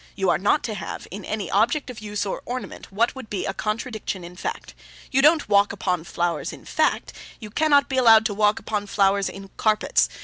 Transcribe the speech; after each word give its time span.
You 0.15 0.31
are 0.31 0.39
not 0.39 0.63
to 0.63 0.73
have, 0.73 1.07
in 1.11 1.23
any 1.23 1.51
object 1.51 1.91
of 1.91 1.99
use 1.99 2.25
or 2.25 2.41
ornament, 2.43 2.91
what 2.91 3.13
would 3.13 3.29
be 3.29 3.45
a 3.45 3.53
contradiction 3.53 4.23
in 4.23 4.35
fact. 4.35 4.73
You 5.11 5.21
don't 5.21 5.47
walk 5.47 5.71
upon 5.71 6.05
flowers 6.05 6.51
in 6.51 6.65
fact; 6.65 7.13
you 7.39 7.51
cannot 7.51 7.87
be 7.87 7.97
allowed 7.97 8.25
to 8.25 8.33
walk 8.33 8.57
upon 8.57 8.87
flowers 8.87 9.29
in 9.29 9.51
carpets. 9.57 10.09